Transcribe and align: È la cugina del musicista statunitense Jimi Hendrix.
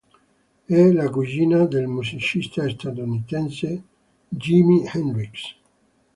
È 0.65 0.91
la 0.91 1.11
cugina 1.11 1.67
del 1.67 1.85
musicista 1.85 2.67
statunitense 2.67 3.83
Jimi 4.29 4.83
Hendrix. 4.91 5.55